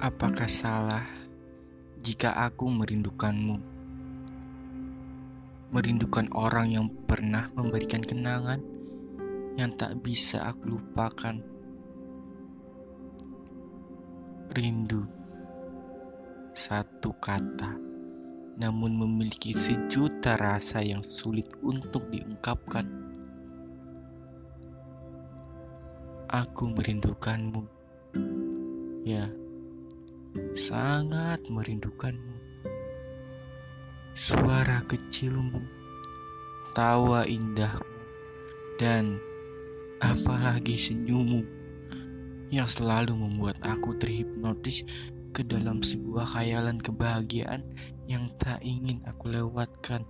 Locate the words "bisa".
10.00-10.48